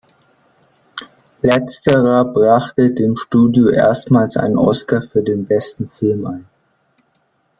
Letzterer 1.43 2.25
brachte 2.25 2.89
dem 2.91 3.15
Studio 3.15 3.67
erstmals 3.69 4.35
einen 4.35 4.57
Oscar 4.57 5.03
für 5.03 5.21
den 5.21 5.45
besten 5.45 5.91
Film 5.91 6.25
ein. 6.25 6.47